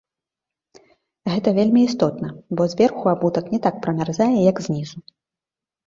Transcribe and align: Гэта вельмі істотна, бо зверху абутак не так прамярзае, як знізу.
Гэта 1.33 1.53
вельмі 1.59 1.81
істотна, 1.89 2.27
бо 2.57 2.61
зверху 2.73 3.03
абутак 3.15 3.45
не 3.55 3.59
так 3.69 3.75
прамярзае, 3.87 4.35
як 4.51 4.57
знізу. 4.69 4.97